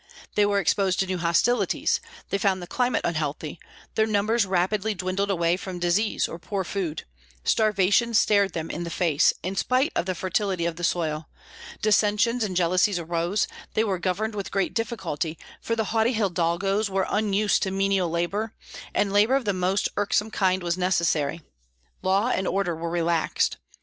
[0.33, 2.01] They were exposed to new hostilities:
[2.31, 3.59] they found the climate unhealthy;
[3.93, 7.03] their numbers rapidly dwindled away from disease or poor food;
[7.43, 11.29] starvation stared them in the face, in spite of the fertility of the soil;
[11.83, 17.05] dissensions and jealousies arose; they were governed with great difficulty, for the haughty hidalgoes were
[17.07, 18.55] unused to menial labor,
[18.95, 21.43] and labor of the most irksome kind was necessary;
[22.01, 23.57] law and order were relaxed.